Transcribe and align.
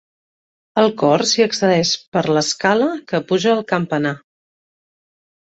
Al 0.83 0.87
cor 1.01 1.23
s'hi 1.31 1.45
accedeix 1.45 1.91
per 2.17 2.23
l'escala 2.37 2.89
que 3.13 3.21
puja 3.33 3.53
al 3.59 3.63
campanar. 3.75 4.17